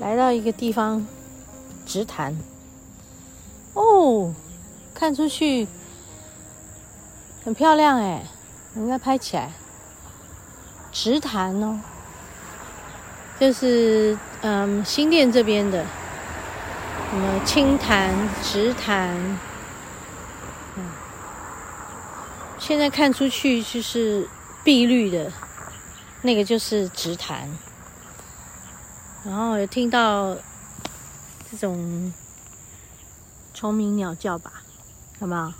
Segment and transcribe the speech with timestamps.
[0.00, 1.06] 来到一个地方，
[1.86, 2.36] 直潭。
[3.74, 4.34] 哦，
[4.94, 5.68] 看出去。
[7.42, 8.22] 很漂亮哎，
[8.76, 9.50] 应该拍起来。
[10.92, 11.80] 直潭哦，
[13.38, 15.84] 就是嗯，新店这边的
[17.10, 19.16] 什么青潭、直潭，
[20.76, 20.84] 嗯，
[22.58, 24.28] 现在看出去就是
[24.62, 25.32] 碧绿的，
[26.22, 27.48] 那个就是直潭。
[29.24, 30.34] 然后有听到
[31.50, 32.12] 这种
[33.52, 34.62] 虫鸣鸟叫吧？
[35.18, 35.52] 好不好？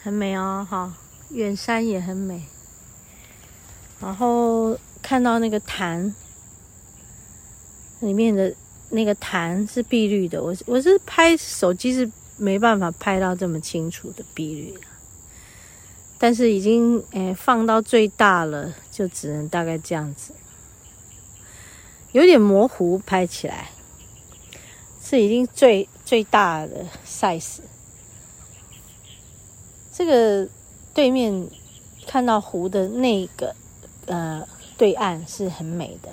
[0.00, 0.92] 很美哦，哈，
[1.30, 2.42] 远山也很美。
[4.00, 6.12] 然后看到那个潭
[8.00, 8.52] 里面的
[8.90, 14.80] 那个潭是碧绿的，我我是拍手机是没办法拍到这么清楚的碧绿的，
[16.18, 20.32] 但是已经诶放到最大了，就只能大概这样子，
[22.12, 23.70] 有点模糊，拍起来
[25.02, 27.58] 是已经最最大的 size。
[29.92, 30.48] 这个
[30.94, 31.48] 对面
[32.06, 33.54] 看到湖的那个
[34.06, 34.46] 呃
[34.76, 36.08] 对岸是很美的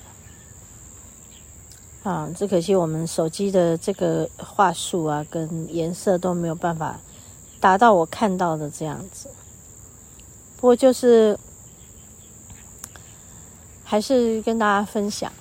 [2.04, 7.00] 啊，只可惜我们手机的这个画素啊跟颜色都没有办法
[7.60, 9.30] 达到我看到的这样子。
[10.56, 11.38] 不过就是
[13.84, 15.32] 还是跟大家分享，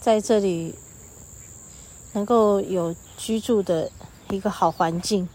[0.00, 0.74] 在这里
[2.12, 3.90] 能够有居住的
[4.30, 5.28] 一个好环境。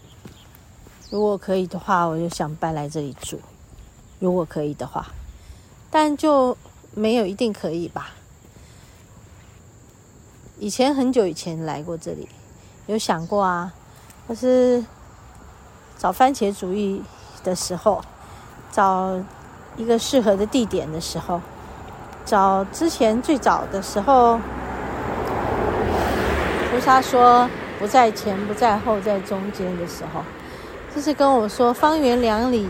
[1.10, 3.40] 如果可以的话，我就想搬来这里住。
[4.18, 5.06] 如果可以的话，
[5.90, 6.56] 但就
[6.94, 8.14] 没有一定可以吧。
[10.58, 12.28] 以前很久以前来过这里，
[12.86, 13.72] 有想过啊，
[14.26, 14.84] 可是
[15.98, 17.02] 找番茄主义
[17.42, 18.02] 的时候，
[18.72, 19.22] 找
[19.76, 21.40] 一个适合的地点的时候，
[22.24, 24.38] 找之前最早的时候，
[26.70, 27.48] 菩萨说
[27.78, 30.22] 不在前，不在后，在中间的时候。
[30.94, 32.68] 就是跟我说，方圆两里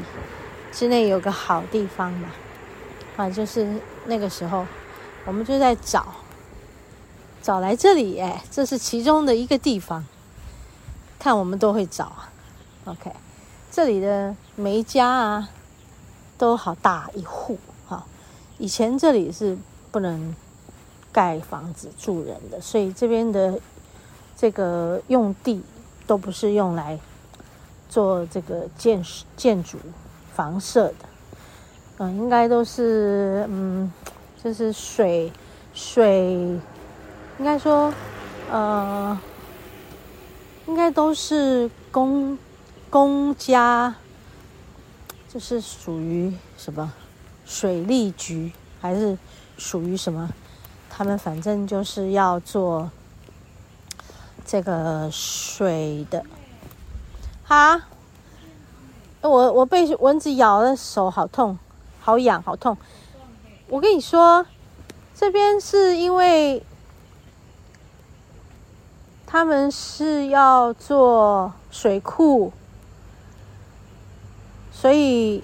[0.73, 2.29] 之内有个好地方嘛，
[3.17, 3.69] 啊，就是
[4.07, 4.67] 那个时候，
[5.27, 6.07] 我们就在找，
[7.43, 10.05] 找来这里，哎，这是其中的一个地方，
[11.19, 12.11] 看我们都会找
[12.87, 13.13] ，OK，
[13.71, 15.49] 这里的每一家啊，
[16.39, 17.59] 都好大一户，
[18.59, 19.57] 以前这里是
[19.91, 20.35] 不能
[21.13, 23.59] 盖房子住人的，所以这边的
[24.37, 25.63] 这个用地
[26.07, 26.99] 都不是用来。
[27.87, 29.05] 做这个建
[29.37, 29.79] 建筑
[30.35, 30.95] 房舍的，
[31.99, 33.93] 嗯，应该都是嗯，
[34.43, 35.31] 就是水
[35.73, 36.33] 水，
[37.39, 37.95] 应该说，
[38.51, 39.17] 呃，
[40.67, 42.37] 应该都是公
[42.91, 43.95] 公家，
[45.33, 46.93] 就是属于什么
[47.45, 49.19] 水利局还是
[49.57, 50.31] 属于什么？
[50.91, 52.91] 他们反正就是要做
[54.47, 56.25] 这个水的。
[57.45, 57.83] 哈，
[59.21, 61.59] 我我被蚊子咬了，手好痛，
[62.01, 62.77] 好痒，好痛。
[63.69, 64.47] 我跟你说，
[65.15, 66.65] 这边是因为
[69.27, 72.53] 他们是要做水库，
[74.71, 75.43] 所以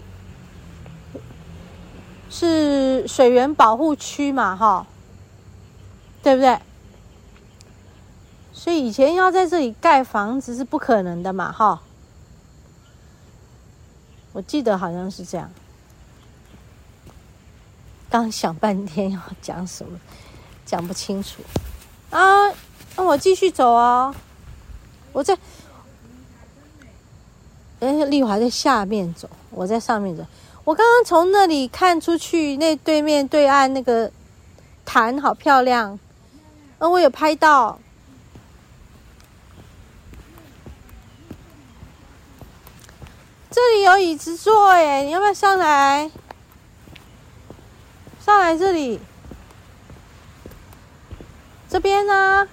[2.30, 4.86] 是水源保护区嘛，哈，
[6.22, 6.58] 对不对？
[8.52, 11.82] 所以以前要在这里盖房子是不可能的嘛，哈。
[14.32, 15.50] 我记得好像是这样，
[18.08, 19.98] 刚想半天要讲什么，
[20.64, 21.42] 讲不清楚
[22.10, 22.48] 啊。
[22.96, 24.14] 那我继续走啊，
[25.12, 25.36] 我在，
[27.80, 30.24] 哎，丽华在下面走，我在上面走。
[30.70, 34.08] 我刚刚从那里看出去，那对面对岸那个
[34.84, 35.98] 潭好漂亮，
[36.78, 37.80] 啊，我有拍到。
[43.50, 46.08] 这里有椅子坐耶，你要不要上来？
[48.24, 49.00] 上来这里，
[51.68, 52.46] 这边呢？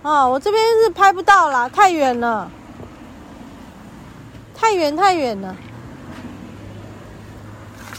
[0.00, 2.50] 哦，我这边是拍不到啦，太远了，
[4.62, 5.56] 太远太远了。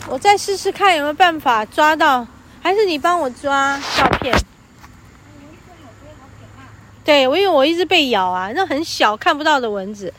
[0.07, 2.25] 我再试试看有没有办法抓到，
[2.61, 4.33] 还是你帮我抓照片？
[7.03, 10.13] 对，我因为我一直被咬啊，那很小看不到的蚊子。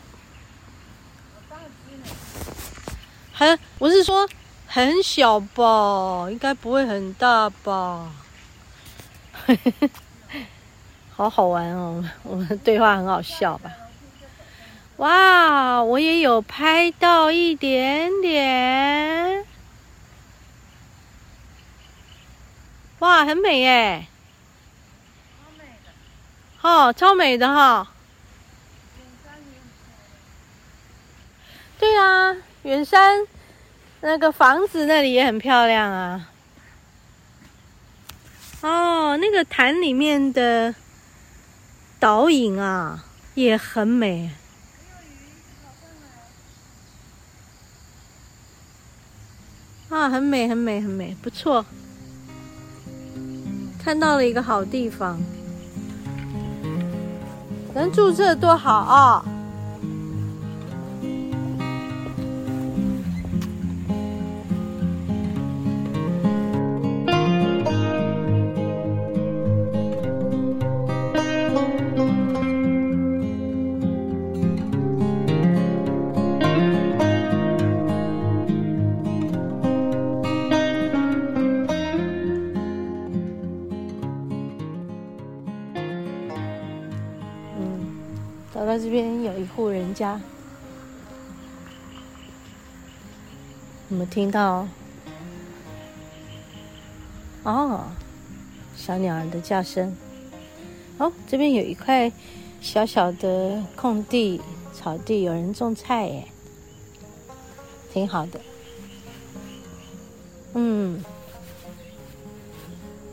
[3.33, 4.29] 很，我是说
[4.67, 8.13] 很小吧，应该不会很大吧？
[11.17, 13.71] 好好玩哦，我们对话很好笑吧？
[14.99, 19.45] 哇，我也有拍到一点点。
[23.01, 24.07] 哇，很美耶！
[25.37, 25.91] 超美的，
[26.63, 27.89] 哦，超美的哈、
[31.79, 33.27] 对啊，远山
[34.01, 36.31] 那个房子那里也很漂亮啊。
[38.63, 40.75] 哦，那个潭里面的
[41.99, 43.05] 倒影啊，
[43.35, 44.31] 也很美。
[49.95, 51.65] 啊，很美，很美，很美，不错。
[53.79, 55.17] 看到了一个好地方，
[57.73, 59.25] 能住这多好啊！
[89.95, 90.21] 家，
[93.89, 94.67] 我们听到？
[97.45, 97.85] 哦，
[98.77, 99.97] 小鸟儿的叫声。
[100.99, 102.11] 哦，这边有一块
[102.61, 104.41] 小小的空地，
[104.73, 106.27] 草地，有人种菜耶，
[107.93, 108.41] 挺好的。
[110.55, 111.03] 嗯，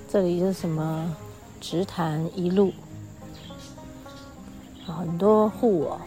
[0.10, 1.16] 这里是什么？
[1.60, 2.74] 直潭一路。
[4.86, 6.02] 很多户哦，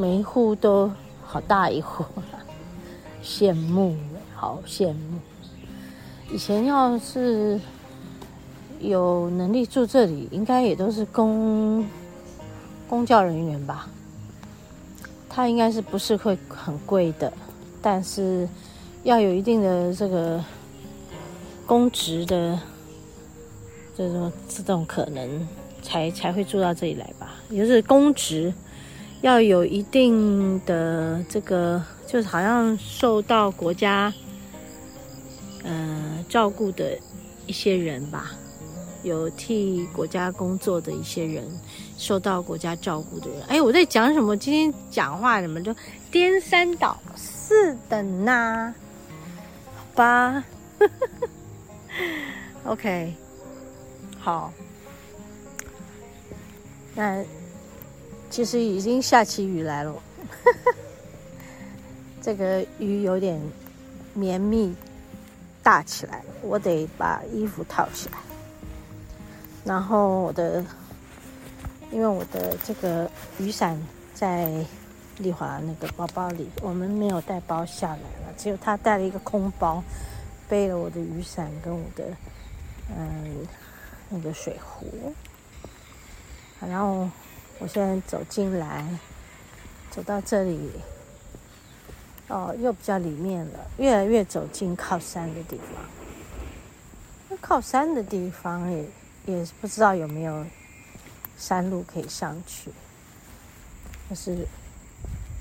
[0.00, 0.90] 每一户都
[1.22, 2.02] 好大一户，
[3.22, 3.94] 羡慕，
[4.34, 5.18] 好羡慕。
[6.32, 7.60] 以前要是
[8.78, 11.86] 有能力住这里，应该也都是公
[12.88, 13.88] 公教人员吧？
[15.28, 17.30] 他应该是不是会很贵的，
[17.82, 18.48] 但是
[19.02, 20.42] 要有一定的这个
[21.66, 22.58] 公职的
[23.94, 25.46] 这种这种可能。
[25.82, 28.52] 才才会住到这里来吧，也就是公职
[29.22, 34.12] 要有一定的这个，就是好像受到国家
[35.62, 36.98] 呃照顾的
[37.46, 38.30] 一些人吧，
[39.02, 41.46] 有替国家工作的一些人，
[41.98, 43.42] 受到国家照顾的人。
[43.48, 44.36] 哎，我在讲什么？
[44.36, 45.74] 今天讲话怎么就
[46.10, 48.74] 颠三倒四的呢？
[49.76, 50.44] 好吧，
[52.64, 53.12] OK，
[54.18, 54.50] 好。
[56.94, 57.22] 那
[58.30, 59.94] 其实已经下起雨来了，
[62.22, 63.38] 这个雨有点
[64.14, 64.72] 绵密
[65.62, 68.18] 大起来，我得把衣服套起来。
[69.64, 70.64] 然后我的，
[71.90, 73.76] 因为我的这个雨伞
[74.14, 74.64] 在
[75.18, 79.82] 丽华那个包包里，我们没有带包下来了，只有他带了一个空包，
[80.48, 82.04] 背了我的雨伞跟我的
[82.96, 83.46] 嗯
[84.08, 85.12] 那个水壶。
[86.60, 87.08] 然后
[87.60, 88.88] 我现在走进来，
[89.90, 90.70] 走到这里，
[92.28, 95.84] 哦，又比较里面了，越来越走进靠山的地方。
[97.28, 98.88] 那靠山的地方也
[99.26, 100.46] 也不知道有没有
[101.36, 102.72] 山路可以上去。
[104.08, 104.46] 但是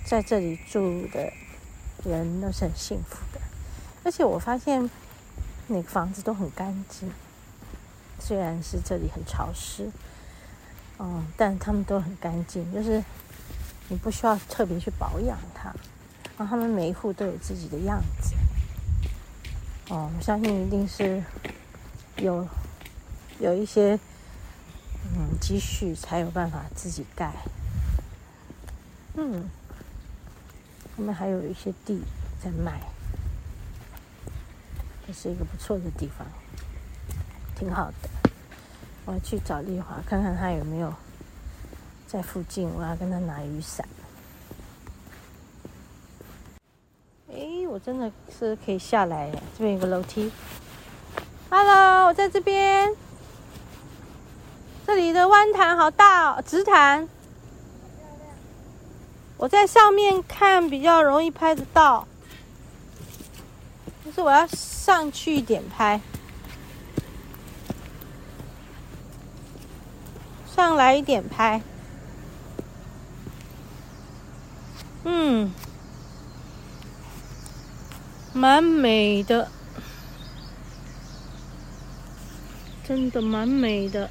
[0.06, 1.32] 在这里住的
[2.04, 3.40] 人都是很幸福的，
[4.04, 4.90] 而且我发现
[5.68, 7.10] 那个房子都很干净，
[8.20, 9.90] 虽然是这里很潮湿。
[11.00, 13.04] 嗯，但他们都很干净，就是
[13.88, 15.74] 你不需要特别去保养它。
[16.38, 18.36] 然后他们每一户都有自己的样子。
[19.90, 21.24] 哦，我相信一定是
[22.18, 22.48] 有
[23.40, 23.98] 有一些
[25.16, 27.34] 嗯积蓄才有办法自己盖。
[29.16, 29.50] 嗯，
[30.96, 32.02] 他们还有一些地
[32.44, 32.82] 在卖，
[35.08, 36.28] 这是一个不错的地方，
[37.56, 38.19] 挺好的。
[39.10, 40.94] 我要去找丽华，看看他有没有
[42.06, 42.70] 在附近。
[42.70, 43.84] 我要跟他拿雨伞。
[47.34, 49.32] 哎，我真的是可以下来。
[49.58, 50.32] 这边有个楼梯。
[51.50, 52.96] Hello，我在这边。
[54.86, 57.10] 这里的弯潭好大哦，直潭。
[59.38, 62.08] 我在上面看比较容易拍得到。
[64.14, 66.00] 是我要上去一点拍，
[70.60, 71.62] 上来一点拍。
[75.06, 75.54] 嗯，
[78.34, 79.50] 蛮美的，
[82.86, 84.10] 真的蛮美的。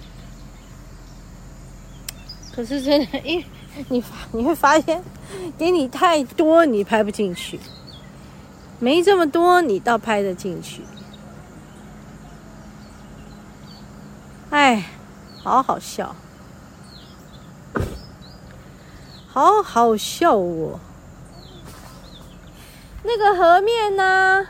[2.56, 3.44] 可是真的，因为
[3.90, 5.04] 你发你会发现，
[5.58, 7.58] 给你太多，你拍不进去；
[8.78, 10.80] 没这么多，你倒拍得进去。
[14.48, 14.86] 哎，
[15.42, 16.16] 好好笑，
[19.38, 20.80] 好好笑哦！
[23.04, 24.49] 那个河面呢，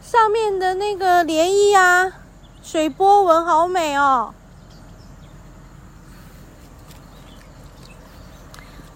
[0.00, 2.12] 上面的那个涟漪啊，
[2.62, 4.32] 水波纹好美哦。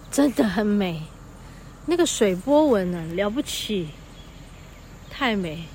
[0.09, 1.03] 真的很美，
[1.87, 3.89] 那个水波纹呢，了不起，
[5.11, 5.67] 太美！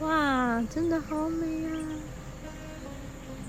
[0.00, 1.72] 哇，真的好美啊，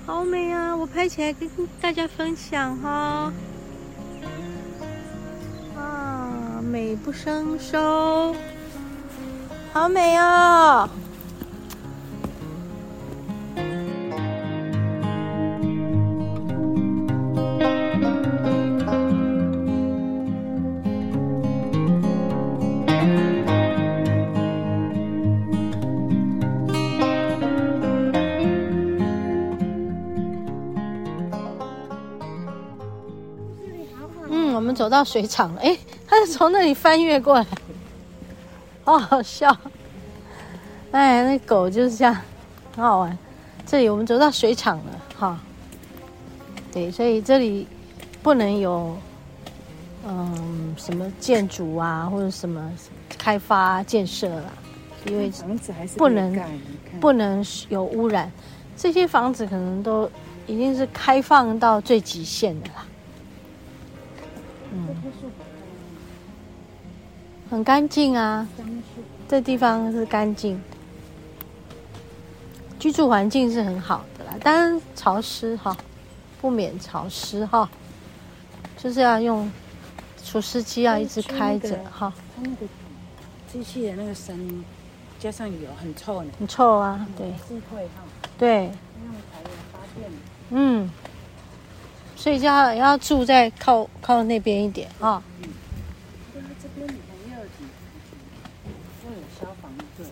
[0.08, 0.74] 好美啊！
[0.74, 1.46] 我拍起来跟
[1.82, 3.30] 大家分享哈，
[5.76, 8.34] 啊，美不胜收，
[9.70, 10.88] 好美哦！
[34.74, 37.46] 走到水厂了，哎，他是从那里翻越过来，
[38.84, 39.56] 好好笑。
[40.90, 42.16] 哎，那狗就是这样，
[42.74, 43.18] 很好玩。
[43.66, 45.38] 这里我们走到水厂了，哈。
[46.72, 47.66] 对，所以这里
[48.22, 48.96] 不能有，
[50.06, 52.70] 嗯，什么建筑啊，或者什么
[53.18, 54.52] 开发建设了，
[55.06, 56.40] 因为房子还是不能
[57.00, 58.30] 不能有污染。
[58.76, 60.10] 这些房子可能都
[60.46, 62.86] 已经是开放到最极限的啦。
[67.50, 68.46] 很干净啊，
[69.28, 70.60] 这地方是干净，
[72.78, 75.76] 居住环境是很好的啦，当然潮湿哈，
[76.40, 77.68] 不免潮湿哈，
[78.76, 79.50] 就是要用
[80.24, 82.12] 除湿机要一直开着哈。
[82.36, 82.66] 它那个
[83.50, 84.64] 机器的那个声音
[85.18, 88.04] 加上油很臭呢，很臭啊，对，智慧哈，
[88.38, 88.72] 对，用
[89.32, 90.10] 柴油发电，
[90.50, 90.90] 嗯。
[92.14, 95.22] 所以就要要住在靠靠那边一点啊。
[95.40, 95.48] 嗯。
[96.34, 100.04] 因为这边你看也有警察局，又有消防队。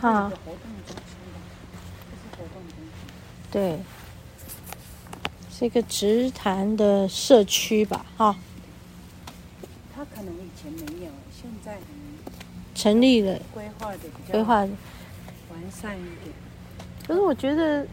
[0.00, 0.28] 好。
[0.28, 1.16] 活动中心
[2.10, 2.88] 这是活动中心。
[3.50, 3.78] 对。
[5.50, 8.04] 是一个直潭的社区吧？
[8.16, 8.36] 哈。
[9.94, 11.78] 他可能以前没有，现在
[12.74, 13.38] 成立了。
[13.52, 14.70] 规划的比较规划完
[15.70, 16.34] 善一点。
[17.06, 17.86] 可是我觉得。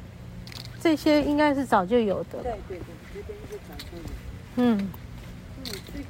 [0.81, 2.43] 这些应该是早就有的。
[2.43, 2.83] 对对对，
[3.13, 4.03] 这边是早就有。
[4.57, 4.77] 嗯。
[4.77, 4.91] 嗯，
[5.63, 6.05] 这个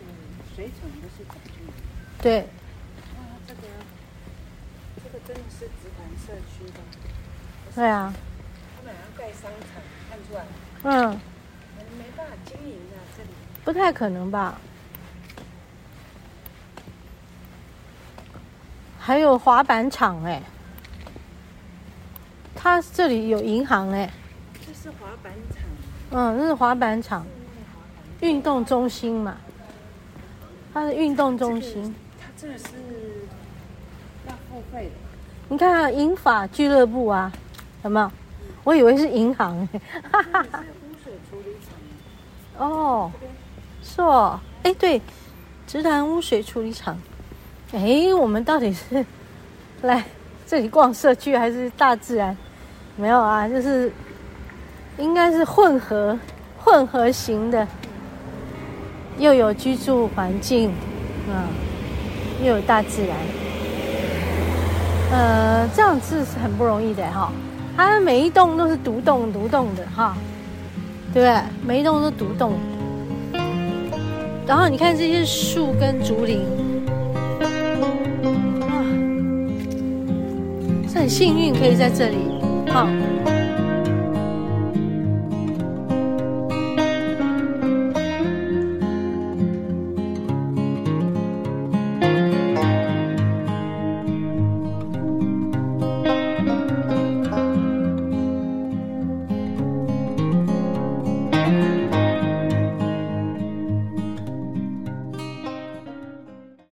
[0.55, 1.71] 水厂都是早就有。
[2.19, 2.47] 对。
[5.27, 6.79] 真的是直潭社区的。
[7.75, 8.13] 对啊。
[8.77, 10.45] 他们要盖商场，看出来。
[10.83, 11.19] 嗯。
[11.97, 13.29] 没办法经营啊，这里。
[13.63, 14.59] 不太可能吧？
[18.99, 20.41] 还有滑板场哎。
[22.55, 24.09] 它这里有银行哎。
[24.73, 25.61] 是滑板场，
[26.11, 27.25] 嗯，那是滑板场，
[28.19, 29.37] 运动中心嘛，
[30.73, 31.95] 它是运动中心。
[32.19, 33.27] 它这是
[34.27, 34.91] 要付费的。
[35.53, 37.31] 你看啊，银发俱乐部啊，
[37.83, 38.11] 有没有？
[38.63, 39.79] 我以为是银行哎。
[40.11, 40.63] 哈哈哈。
[40.81, 41.55] 污水处理
[42.57, 42.67] 厂。
[42.67, 43.11] 哦，
[43.83, 44.99] 是哦，哎，对，
[45.67, 46.97] 直潭污水处理厂。
[47.71, 49.05] 哎，我们到底是
[49.83, 50.03] 来
[50.47, 52.35] 这里逛社区还是大自然？
[52.95, 53.91] 没有啊，就是。
[54.97, 56.17] 应该是混合
[56.57, 57.67] 混合型的，
[59.19, 60.69] 又有居住环境，
[61.29, 61.45] 啊、
[62.41, 63.17] 嗯，又有大自然，
[65.13, 67.31] 呃，这样子是很不容易的哈。
[67.77, 70.17] 它每一栋都是独栋独栋的哈，
[71.13, 71.39] 对不对？
[71.63, 72.53] 每一栋都独栋。
[74.47, 76.41] 然后你看这些树跟竹林，
[78.61, 78.81] 啊，
[80.91, 82.17] 是很幸运可以在这里
[82.71, 82.87] 哈。